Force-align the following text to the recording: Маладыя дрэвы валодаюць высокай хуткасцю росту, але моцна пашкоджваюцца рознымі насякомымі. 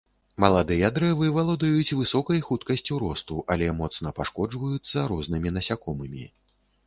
Маладыя 0.43 0.87
дрэвы 0.95 1.27
валодаюць 1.35 1.95
высокай 1.99 2.39
хуткасцю 2.47 2.97
росту, 3.05 3.37
але 3.55 3.67
моцна 3.81 4.15
пашкоджваюцца 4.21 5.05
рознымі 5.11 5.49
насякомымі. 5.59 6.23